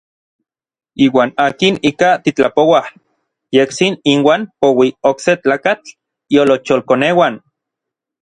Iuan 1.07 1.29
akin 1.47 1.75
ika 1.89 2.09
titlapouaj, 2.23 2.85
yejtsin 3.55 3.93
inuan 4.13 4.41
poui 4.61 4.89
okse 5.09 5.33
tlakatl 5.43 5.87
iolocholkoneuan. 6.35 7.33